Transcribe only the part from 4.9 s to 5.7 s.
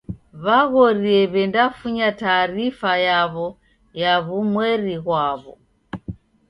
ghwaw'o.